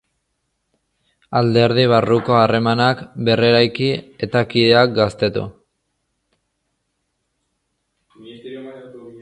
[1.39, 3.91] Alderdi barruko harremanak berreraiki,
[4.29, 5.47] eta kideak gaztetu.